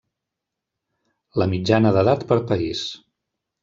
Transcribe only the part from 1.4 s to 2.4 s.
La mitjana d'edat